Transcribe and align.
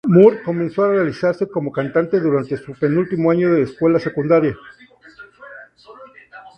Moore 0.07 0.41
comenzó 0.41 0.83
a 0.83 0.89
realizarse 0.89 1.47
como 1.47 1.71
cantante 1.71 2.19
durante 2.19 2.57
su 2.57 2.73
penúltimo 2.73 3.29
año 3.29 3.53
de 3.53 3.61
escuela 3.61 3.99
secundaria. 3.99 4.57